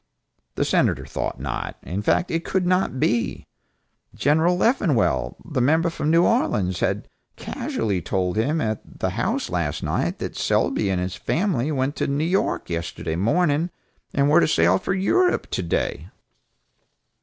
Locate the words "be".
2.99-3.45